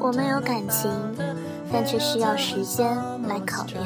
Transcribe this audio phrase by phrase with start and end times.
[0.00, 0.90] 我们有感情，
[1.72, 2.88] 但却需要时间
[3.28, 3.80] 来考验。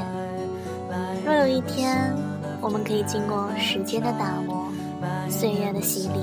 [1.26, 2.14] 若有一天，
[2.60, 4.72] 我们可以经过时间的打磨、
[5.28, 6.20] 岁月的洗礼、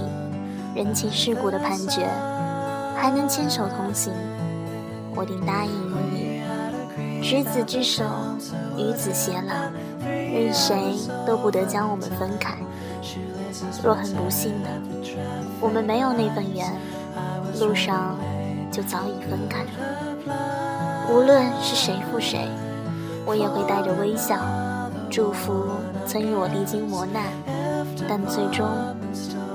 [0.74, 2.08] 人情世故的判决，
[2.98, 4.12] 还能牵手同行，
[5.14, 6.42] 我定答应于你。
[7.22, 8.04] 执子之手，
[8.76, 9.54] 与子偕老，
[10.10, 10.96] 任谁
[11.28, 12.58] 都不得将我们分开。
[13.84, 14.70] 若很不幸的，
[15.60, 16.66] 我们没有那份缘，
[17.62, 18.18] 路上
[18.72, 19.70] 就早已分开了。
[21.10, 22.48] 无论是谁负谁，
[23.26, 24.38] 我也会带着微笑，
[25.10, 25.68] 祝福
[26.08, 27.24] 曾与我历经磨难，
[28.10, 28.68] 但最终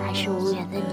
[0.01, 0.85] 还是无缘的你。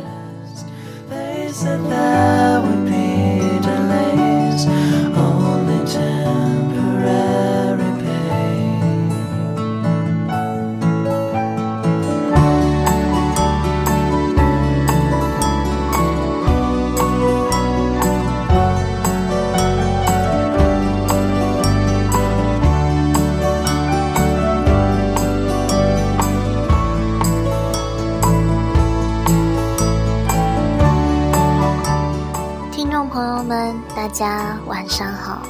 [33.44, 35.41] 友们大家晚上好，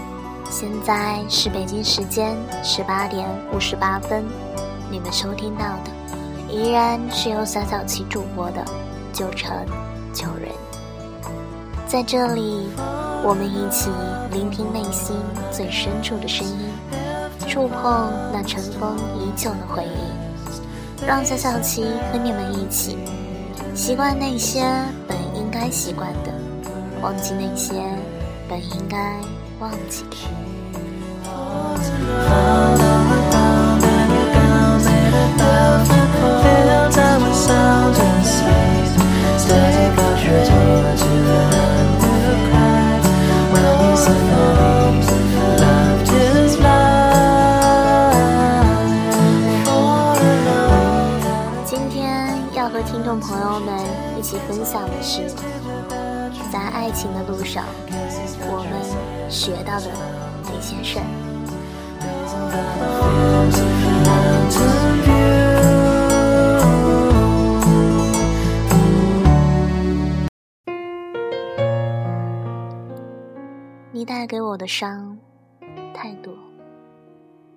[0.50, 4.26] 现在是北京时间十八点五十八分，
[4.90, 5.92] 你们收听到的
[6.50, 8.66] 依然是由小小七主播的
[9.14, 9.56] 九成
[10.12, 10.50] 九人，
[11.86, 12.68] 在这里，
[13.24, 13.92] 我们一起
[14.32, 15.16] 聆听内心
[15.52, 16.74] 最深处的声音，
[17.48, 22.98] 触碰那尘封已久的回忆，让小小七和你们一起
[23.76, 24.64] 习惯那些
[25.08, 26.34] 本应该习惯的，
[27.04, 27.76] 忘记那些。
[28.48, 28.98] 本应该
[29.60, 30.18] 忘记的。
[51.66, 53.80] 今天要和听众朋友们
[54.18, 55.53] 一起分享的是。
[56.74, 57.66] 爱情的路上，
[58.50, 59.88] 我们学到的
[60.44, 61.06] 那些事儿。
[73.92, 75.18] 你带给我的伤
[75.94, 76.34] 太多，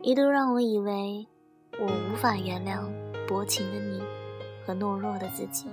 [0.03, 1.27] 一度让我以为
[1.81, 2.84] 我无法原谅
[3.27, 4.00] 薄情的你
[4.65, 5.66] 和懦弱的自己。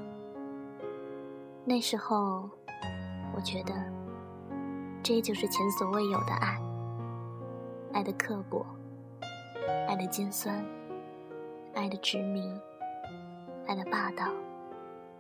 [1.66, 2.50] 那时候。
[3.36, 3.74] 我觉得，
[5.02, 6.62] 这就是前所未有的爱，
[7.92, 8.66] 爱的刻薄，
[9.88, 10.64] 爱的尖酸，
[11.74, 12.42] 爱的执迷，
[13.66, 14.28] 爱的霸道，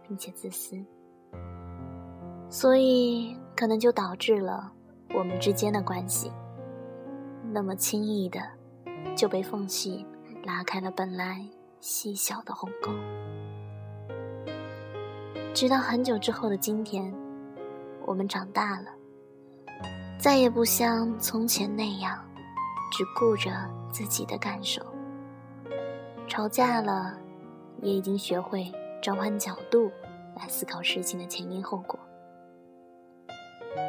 [0.08, 0.78] 并且自私。
[2.50, 4.72] 所以，可能就导致了
[5.16, 6.32] 我们之间的关系，
[7.52, 8.40] 那么轻易的
[9.16, 10.06] 就被缝隙
[10.44, 11.44] 拉开了本来
[11.80, 12.92] 细小的鸿沟。
[15.54, 17.12] 直到很久之后的今天。
[18.06, 18.88] 我们长大了，
[20.20, 22.18] 再也不像从前那样，
[22.92, 23.52] 只顾着
[23.92, 24.82] 自己的感受。
[26.28, 27.18] 吵架了，
[27.82, 28.72] 也已经学会
[29.02, 29.92] 转换角度
[30.36, 32.00] 来思考事情的前因后果。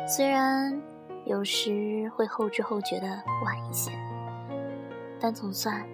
[0.07, 0.81] 虽然
[1.25, 3.07] 有时会后知后觉的
[3.45, 3.91] 晚一些，
[5.21, 5.87] 但总算，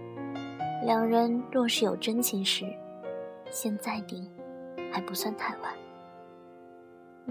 [0.85, 2.65] 两人若是有真情时，
[3.51, 4.31] 现在定
[4.93, 5.73] 还不算太晚。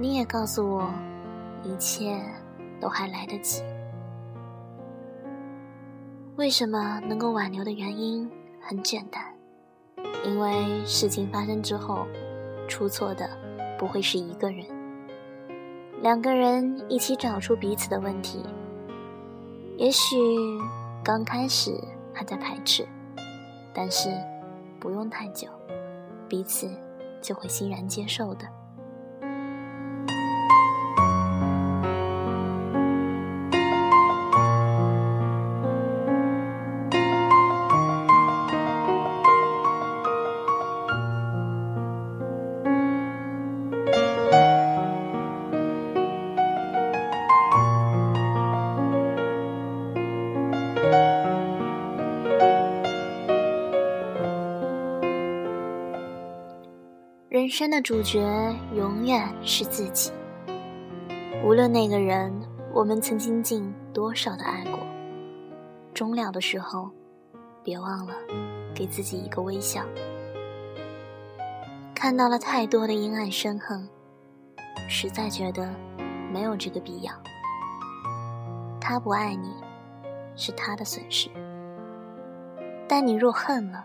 [0.01, 0.89] 你也告诉我，
[1.61, 2.17] 一切
[2.79, 3.61] 都还来得及。
[6.37, 9.21] 为什么能够挽留的原因很简单，
[10.23, 12.07] 因为事情发生之后，
[12.65, 13.29] 出错的
[13.77, 14.65] 不会是一个人，
[16.01, 18.41] 两个人一起找出彼此的问题。
[19.75, 20.15] 也许
[21.03, 21.77] 刚开始
[22.13, 22.87] 还在排斥，
[23.73, 24.09] 但是
[24.79, 25.49] 不用太久，
[26.29, 26.69] 彼此
[27.21, 28.47] 就会欣然接受的。
[57.59, 58.21] 生的主角
[58.73, 60.13] 永远是自己。
[61.43, 62.33] 无论那个人，
[62.73, 64.79] 我们曾经尽多少的爱过，
[65.93, 66.89] 终了的时候，
[67.61, 68.13] 别忘了
[68.73, 69.83] 给自己一个微笑。
[71.93, 73.85] 看到了太多的阴暗深恨，
[74.87, 75.69] 实在觉得
[76.31, 77.11] 没有这个必要。
[78.79, 79.53] 他不爱你，
[80.37, 81.29] 是他的损失。
[82.87, 83.83] 但你若恨了，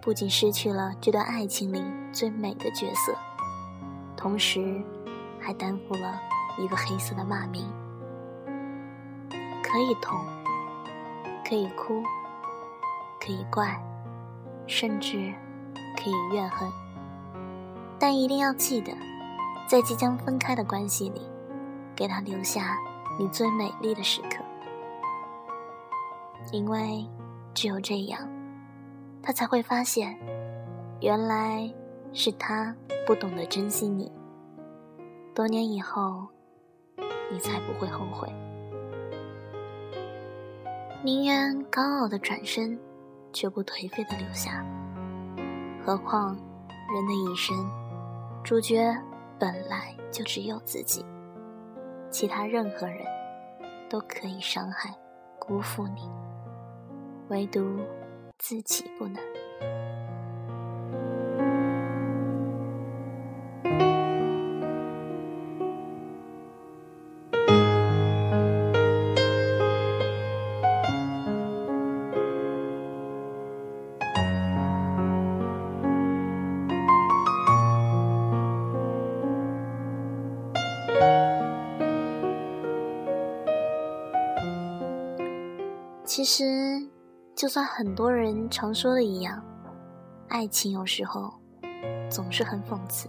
[0.00, 3.14] 不仅失去了这段爱情里最美的角色，
[4.16, 4.82] 同时
[5.38, 6.20] 还担负了
[6.58, 7.70] 一个黑色的骂名。
[9.62, 10.18] 可以痛，
[11.46, 12.02] 可以哭，
[13.20, 13.80] 可以怪，
[14.66, 15.32] 甚至
[15.96, 16.68] 可以怨恨，
[17.98, 18.92] 但一定要记得，
[19.68, 21.22] 在即将分开的关系里，
[21.94, 22.76] 给他留下
[23.18, 24.44] 你最美丽的时刻，
[26.52, 27.06] 因为。
[27.52, 28.20] 只有这样，
[29.22, 30.18] 他才会发现，
[31.00, 31.72] 原来
[32.12, 32.74] 是他
[33.06, 34.10] 不懂得珍惜你。
[35.34, 36.26] 多年以后，
[37.30, 38.28] 你才不会后悔。
[41.02, 42.78] 宁愿高傲的转身，
[43.32, 44.64] 却不颓废的留下。
[45.84, 46.36] 何况，
[46.92, 47.56] 人的一生，
[48.44, 48.94] 主角
[49.38, 51.04] 本来就只有自己，
[52.10, 53.06] 其他任何人
[53.88, 54.94] 都可以伤害、
[55.38, 56.10] 辜负你。
[57.28, 57.78] 唯独
[58.40, 59.16] 自己不能。
[86.04, 86.89] 其实。
[87.40, 89.42] 就算很多人常说的一样，
[90.28, 91.32] 爱情有时候
[92.10, 93.08] 总是很讽刺，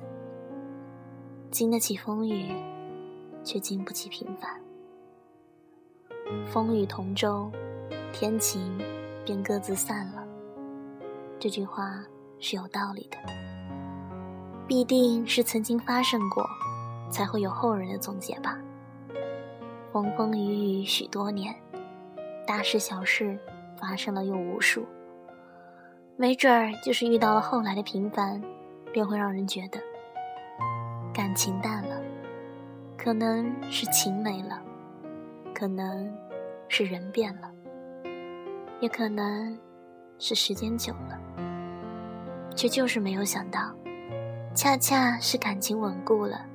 [1.52, 2.56] 经得起风雨，
[3.44, 4.50] 却经不起平凡。
[6.50, 7.52] 风雨同舟，
[8.14, 8.80] 天晴
[9.26, 10.26] 便各自散了。
[11.38, 12.02] 这句话
[12.40, 13.18] 是有道理的，
[14.66, 16.50] 必定是曾经发生过，
[17.10, 18.58] 才会有后人的总结吧。
[19.92, 21.54] 风风雨雨许多年，
[22.48, 23.38] 大事小事。
[23.82, 24.86] 发生了又无数，
[26.16, 28.40] 没准儿就是遇到了后来的平凡，
[28.94, 29.80] 便会让人觉得
[31.12, 32.00] 感情淡了，
[32.98, 34.62] 可能是情没了，
[35.54, 36.10] 可能
[36.68, 37.52] 是人变了，
[38.80, 39.58] 也可能
[40.20, 41.20] 是时间久了，
[42.56, 43.74] 却就是没有想到，
[44.54, 46.46] 恰恰是感情稳固了，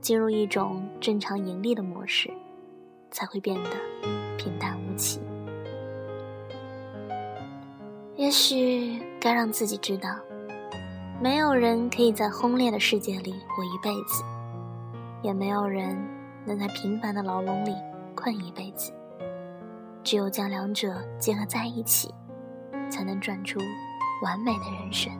[0.00, 2.30] 进入一种正常盈利的模式，
[3.10, 3.70] 才会变得
[4.36, 5.20] 平淡无奇。
[8.24, 10.08] 也许该让自己知道，
[11.20, 14.24] 没有人可以在轰烈的世界里活一辈子，
[15.20, 15.94] 也没有人
[16.46, 17.74] 能在平凡的牢笼里
[18.14, 18.94] 困一辈子。
[20.02, 22.14] 只有将两者结合在一起，
[22.88, 23.60] 才能转出
[24.22, 25.12] 完美的人生。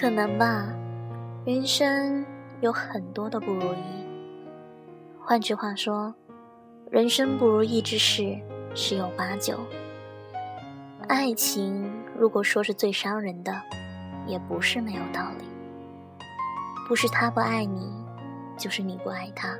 [0.00, 0.68] 可能吧，
[1.44, 2.24] 人生
[2.60, 4.06] 有很多的不如意。
[5.20, 6.14] 换句话说，
[6.88, 8.38] 人生不如意之事
[8.76, 9.58] 十有八九。
[11.08, 13.60] 爱情如果说是最伤人的，
[14.24, 15.44] 也不是没有道理。
[16.86, 17.92] 不是他不爱你，
[18.56, 19.58] 就是你不爱他。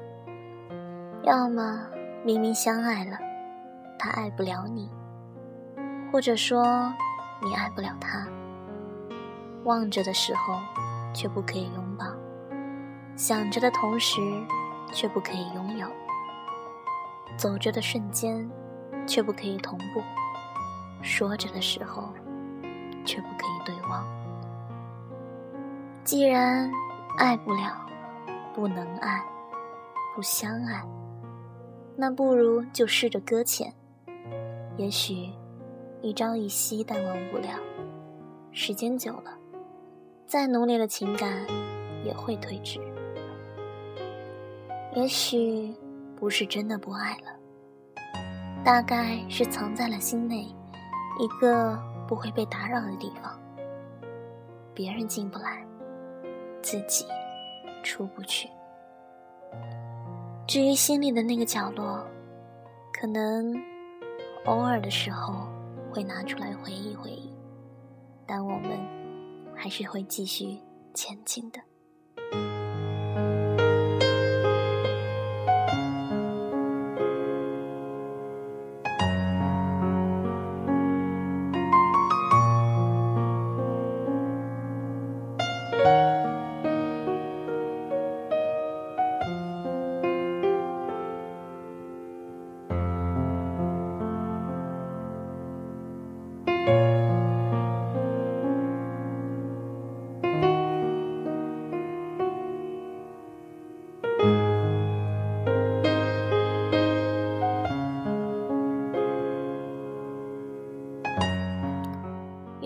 [1.24, 1.84] 要么
[2.24, 3.18] 明明相爱了，
[3.98, 4.88] 他爱不了你，
[6.12, 6.94] 或者说
[7.42, 8.24] 你爱不了他。
[9.64, 10.60] 望着的时候，
[11.14, 12.06] 却不可以拥抱；
[13.16, 14.20] 想着的同时，
[14.92, 15.86] 却不可以拥有；
[17.36, 18.48] 走着的瞬间，
[19.06, 20.00] 却不可以同步；
[21.02, 22.12] 说着的时候，
[23.04, 24.06] 却不可以对望。
[26.04, 26.70] 既然
[27.18, 27.86] 爱不了，
[28.54, 29.22] 不能爱，
[30.14, 30.82] 不相爱，
[31.96, 33.72] 那不如就试着搁浅。
[34.76, 35.30] 也许
[36.00, 37.58] 一朝一夕淡忘不了，
[38.52, 39.37] 时间久了。
[40.28, 41.42] 再浓烈的情感
[42.04, 42.78] 也会褪去。
[44.94, 45.74] 也许
[46.14, 47.34] 不是真的不爱了，
[48.62, 50.42] 大概是藏在了心内
[51.18, 53.40] 一个不会被打扰的地方，
[54.74, 55.64] 别人进不来，
[56.60, 57.06] 自己
[57.82, 58.50] 出不去。
[60.46, 62.06] 至于心里的那个角落，
[62.92, 63.54] 可能
[64.44, 65.48] 偶尔的时候
[65.90, 67.32] 会拿出来回忆回忆，
[68.26, 68.97] 但我们。
[69.58, 70.56] 还是会继续
[70.94, 71.60] 前进的。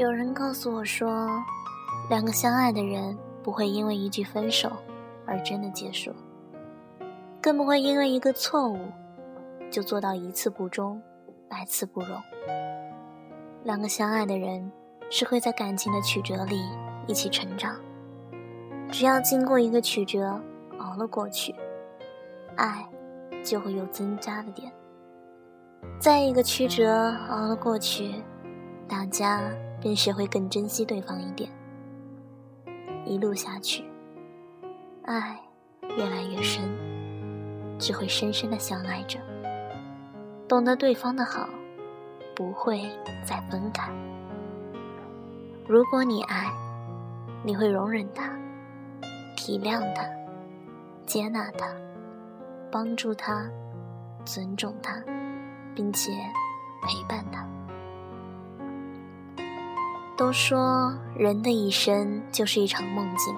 [0.02, 1.28] 有人告诉我说，
[2.10, 4.68] 两个相爱的人不会因为一句分手
[5.24, 6.12] 而真的结束，
[7.40, 8.80] 更不会因为一个错误
[9.70, 11.00] 就做到一次不忠，
[11.48, 12.20] 百次不容。
[13.62, 14.72] 两个相爱的人
[15.08, 16.60] 是会在感情的曲折里
[17.06, 17.76] 一起成长，
[18.90, 20.36] 只要经过一个曲折，
[20.78, 21.54] 熬了过去，
[22.56, 22.84] 爱
[23.44, 24.72] 就会有增加的点。
[26.00, 28.20] 再一个曲折熬了过去，
[28.88, 29.40] 大家。
[29.82, 31.50] 便学会更珍惜对方一点，
[33.04, 33.84] 一路下去，
[35.02, 35.36] 爱
[35.96, 36.62] 越来越深，
[37.80, 39.18] 只会深深的相爱着，
[40.46, 41.48] 懂得对方的好，
[42.32, 42.88] 不会
[43.26, 43.90] 再分开。
[45.66, 46.46] 如果你爱，
[47.42, 48.30] 你会容忍他，
[49.36, 50.04] 体谅他，
[51.06, 51.74] 接纳他，
[52.70, 53.50] 帮助他，
[54.24, 55.02] 尊重他，
[55.74, 56.12] 并且
[56.82, 57.44] 陪伴他。
[60.16, 63.34] 都说人的一生就是一场梦境，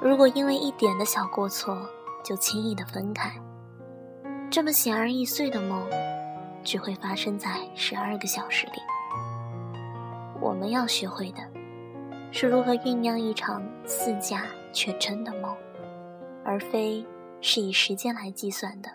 [0.00, 1.78] 如果因为一点的小过错
[2.24, 3.32] 就轻易的分开，
[4.50, 5.88] 这么显而易碎的梦，
[6.64, 8.72] 只会发生在十二个小时里。
[10.40, 11.38] 我们要学会的，
[12.32, 15.56] 是如何酝酿一场似假却真的梦，
[16.44, 17.06] 而非
[17.40, 18.90] 是以时间来计算的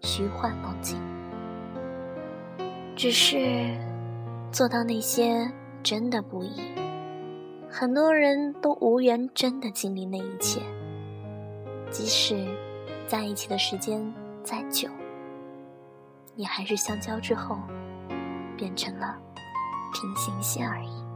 [0.00, 0.98] 虚幻梦境。
[2.96, 3.76] 只是
[4.52, 5.50] 做到那些。
[5.88, 6.60] 真的不易，
[7.70, 10.60] 很多人都无缘真的经历那一切。
[11.90, 12.46] 即使
[13.06, 14.86] 在一起的时间再久，
[16.36, 17.56] 也还是相交之后
[18.54, 19.16] 变成了
[19.94, 21.07] 平行线而已。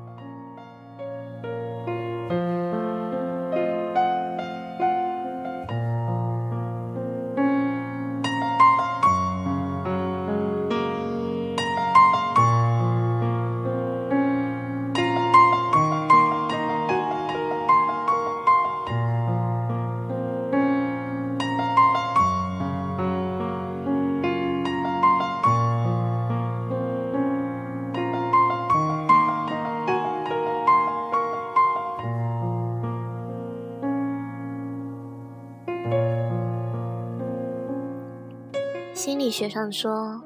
[39.05, 40.23] 心理学上说，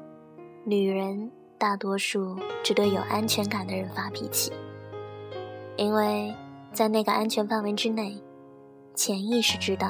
[0.63, 4.53] 女人大多数只对有安全感的人发脾气，
[5.77, 6.31] 因为
[6.73, 8.15] 在那个安全范围之内，
[8.93, 9.89] 潜意识知道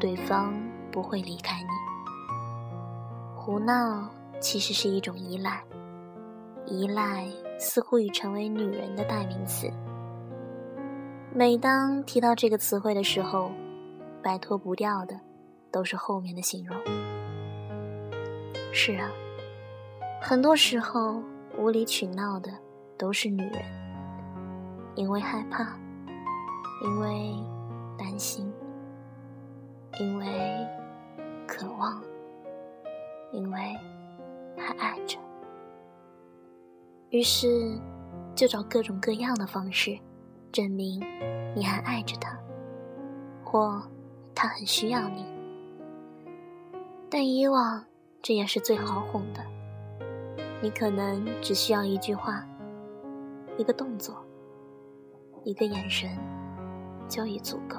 [0.00, 0.52] 对方
[0.90, 1.68] 不会离开你。
[3.36, 4.10] 胡闹
[4.40, 5.62] 其实是一种依赖，
[6.66, 7.24] 依赖
[7.56, 9.70] 似乎已成为女人的代名词。
[11.32, 13.52] 每当提到这个词汇的时候，
[14.24, 15.20] 摆脱不掉的
[15.70, 16.76] 都是后面的形容。
[18.70, 19.10] 是啊，
[20.20, 21.20] 很多时候
[21.56, 22.50] 无理取闹的
[22.96, 23.62] 都是女人，
[24.94, 25.76] 因为害怕，
[26.84, 27.34] 因为
[27.98, 28.52] 担心，
[29.98, 30.26] 因为
[31.46, 32.00] 渴望，
[33.32, 33.76] 因为
[34.56, 35.18] 还爱着，
[37.10, 37.76] 于是
[38.34, 39.98] 就找各种各样的方式
[40.52, 41.00] 证明
[41.56, 42.38] 你还爱着他，
[43.42, 43.82] 或
[44.34, 45.26] 他很需要你，
[47.10, 47.84] 但以往。
[48.28, 49.42] 这也是最好哄的。
[50.60, 52.46] 你可能只需要一句话、
[53.56, 54.22] 一个动作、
[55.44, 56.10] 一个眼神，
[57.08, 57.78] 就已足够。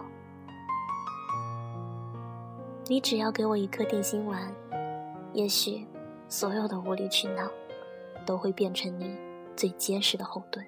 [2.87, 4.51] 你只要给我一颗定心丸，
[5.33, 5.85] 也许
[6.27, 7.47] 所有的无理取闹
[8.25, 9.15] 都会变成你
[9.55, 10.65] 最结实的后盾。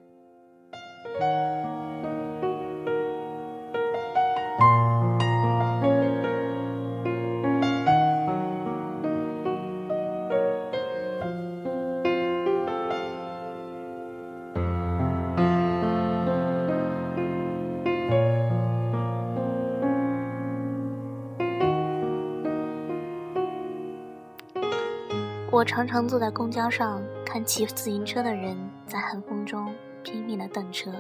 [25.62, 30.92] 我常常坐在公交上看骑自行车的人在寒风中拼命的等车，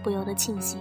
[0.00, 0.78] 不由得庆幸。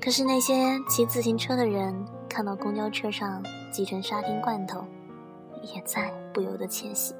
[0.00, 1.94] 可是那些骑自行车的人
[2.28, 4.84] 看到公交车上挤成沙丁罐头，
[5.62, 7.14] 也在不由得窃喜。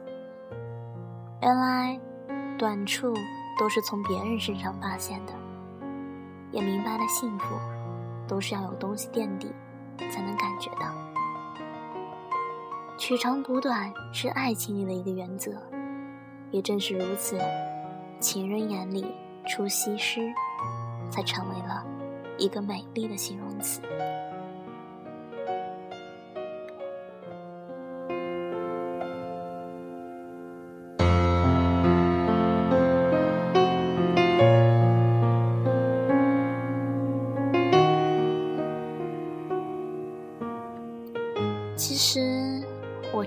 [1.41, 1.97] 原来
[2.59, 3.15] 短处
[3.61, 5.33] 都是从别人身上发现的，
[6.51, 7.55] 也明白了幸福
[8.27, 9.55] 都是要有东西垫底
[10.11, 11.00] 才能感觉到。
[13.01, 15.53] 取长补短是爱情里的一个原则，
[16.51, 17.41] 也正是如此，
[18.21, 19.07] 情人眼里
[19.49, 20.21] 出西施，
[21.11, 21.83] 才成为了
[22.37, 23.81] 一个美丽的形容词。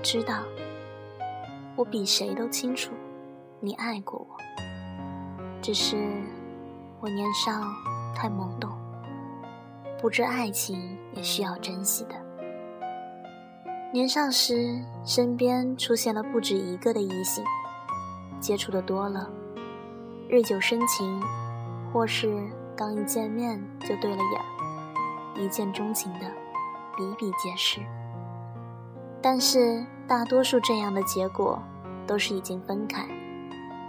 [0.04, 0.42] 知道，
[1.76, 2.92] 我比谁都清楚，
[3.58, 4.36] 你爱过我。
[5.62, 5.96] 只是
[7.00, 7.50] 我年少
[8.14, 8.70] 太懵懂，
[9.98, 12.14] 不知爱情也需要珍惜的。
[13.94, 17.42] 年少时，身边出现了不止一个的异性，
[18.38, 19.30] 接触的多了，
[20.28, 21.18] 日久生情，
[21.90, 22.46] 或是
[22.76, 24.18] 刚一见面就对了
[25.36, 26.30] 眼，一见钟情的
[26.94, 27.80] 比比皆是。
[29.26, 31.58] 但是，大多数这样的结果
[32.06, 33.08] 都是已经分开，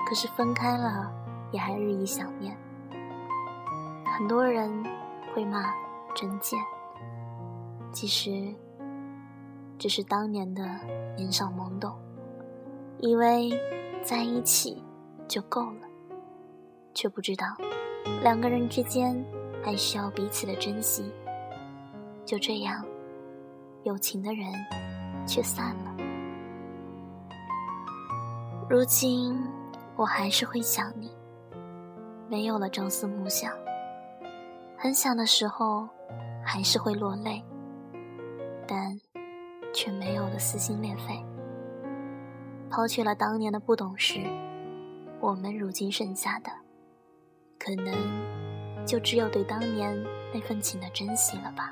[0.08, 1.12] 可是分开了
[1.52, 2.56] 也还日益想念。
[4.06, 4.72] 很多人
[5.34, 5.74] 会骂
[6.16, 6.58] 真贱，
[7.92, 8.56] 其实
[9.78, 10.64] 只是当年的
[11.18, 11.94] 年少懵懂，
[13.00, 13.52] 以为
[14.02, 14.82] 在一起
[15.28, 15.88] 就够了，
[16.94, 17.46] 却不知道
[18.24, 19.22] 两个人之间
[19.62, 21.12] 还需要彼此的珍惜。
[22.24, 22.86] 就这样，
[23.84, 24.48] 有情的人。
[25.26, 25.96] 却散了。
[28.70, 29.40] 如今
[29.96, 31.12] 我还是会想你，
[32.28, 33.54] 没有了朝思暮想，
[34.78, 35.88] 很想的时候
[36.44, 37.44] 还是会落泪，
[38.68, 39.00] 但
[39.74, 41.24] 却没有了撕心裂肺。
[42.70, 44.20] 抛去了当年的不懂事，
[45.20, 46.50] 我们如今剩下的，
[47.60, 49.96] 可能就只有对当年
[50.34, 51.72] 那份情的珍惜了吧。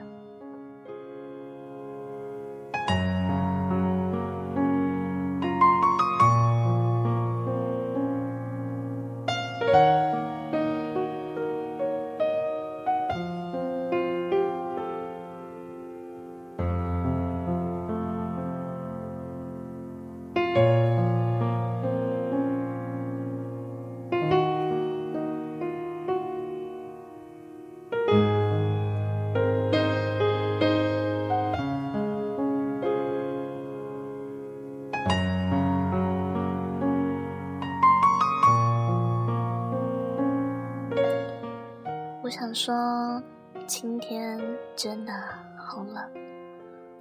[42.33, 43.21] 想说，
[43.67, 44.39] 今天
[44.75, 45.13] 真的
[45.55, 46.03] 好冷，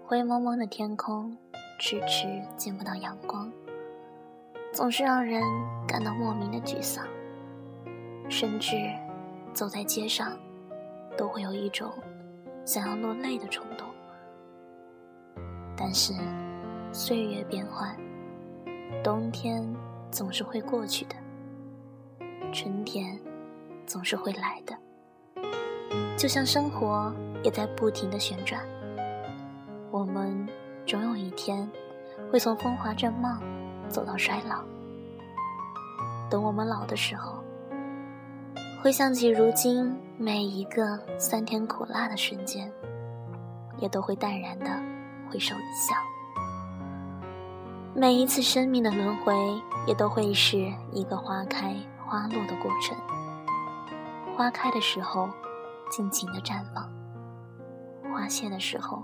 [0.04, 1.34] 灰蒙蒙的天空，
[1.78, 3.50] 迟迟见不到阳光，
[4.74, 5.42] 总是让人
[5.88, 7.06] 感到莫名的沮丧，
[8.28, 8.76] 甚至
[9.54, 10.36] 走在街上，
[11.16, 11.90] 都会有一种
[12.66, 13.88] 想要落泪的冲动。
[15.74, 16.12] 但是，
[16.92, 17.96] 岁月变幻，
[19.02, 19.66] 冬天
[20.10, 21.16] 总是会过去的，
[22.52, 23.18] 春天
[23.86, 24.76] 总是会来的。
[26.22, 28.62] 就像生活也在不停的旋转，
[29.90, 30.48] 我们
[30.86, 31.68] 总有一天
[32.30, 33.36] 会从风华正茂
[33.88, 34.62] 走到衰老。
[36.30, 37.42] 等我们老的时候，
[38.80, 42.72] 回想起如今每一个酸甜苦辣的瞬间，
[43.78, 44.66] 也都会淡然的
[45.28, 45.96] 回首一笑。
[47.96, 49.34] 每一次生命的轮回，
[49.88, 51.74] 也都会是一个花开
[52.06, 52.96] 花落的过程。
[54.36, 55.28] 花开的时候。
[55.92, 56.90] 尽情的绽放，
[58.10, 59.02] 花谢的时候，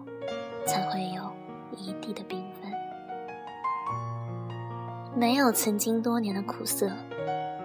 [0.66, 1.31] 才会有
[1.77, 2.72] 一地的缤纷。
[5.14, 6.90] 没有曾经多年的苦涩，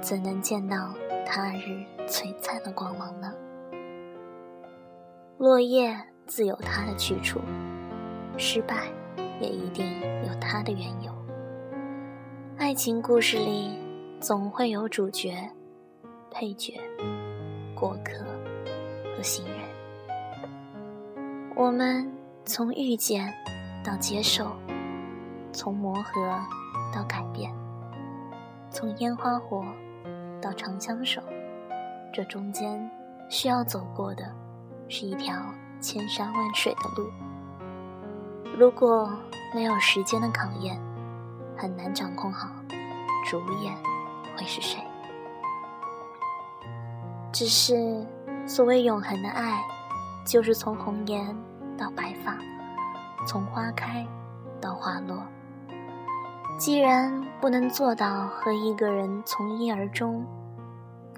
[0.01, 0.93] 怎能见到
[1.25, 3.33] 他日璀璨的光芒呢？
[5.37, 7.39] 落叶自有它的去处，
[8.37, 8.89] 失败
[9.39, 11.13] 也一定有它的缘由。
[12.57, 13.79] 爱情故事里，
[14.19, 15.49] 总会有主角、
[16.29, 16.73] 配角、
[17.73, 18.25] 过客。
[19.15, 19.59] 和行人，
[21.55, 22.11] 我们
[22.45, 23.31] 从遇见
[23.83, 24.51] 到接受，
[25.51, 26.39] 从磨合
[26.93, 27.53] 到改变，
[28.71, 29.63] 从烟花火
[30.41, 31.21] 到长相守，
[32.11, 32.89] 这中间
[33.29, 34.25] 需要走过的
[34.89, 35.35] 是一条
[35.79, 37.09] 千山万水的路。
[38.57, 39.09] 如果
[39.53, 40.79] 没有时间的考验，
[41.55, 42.49] 很难掌控好
[43.29, 43.75] 主演
[44.35, 44.81] 会是谁。
[47.31, 48.05] 只是。
[48.45, 49.63] 所谓永恒的爱，
[50.25, 51.35] 就是从红颜
[51.77, 52.37] 到白发，
[53.25, 54.05] 从花开
[54.59, 55.23] 到花落。
[56.57, 60.25] 既然不能做到和一个人从一而终，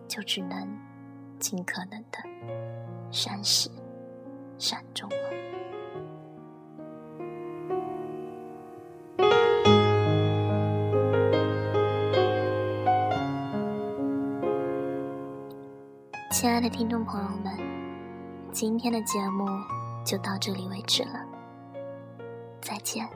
[0.08, 0.68] 就只能
[1.40, 2.20] 尽可能的
[3.12, 3.70] 善始
[4.58, 5.45] 善终了。
[16.46, 17.58] 亲爱的听众朋友们，
[18.52, 19.48] 今天的节目
[20.06, 21.26] 就到这里为止了，
[22.62, 23.10] 再见。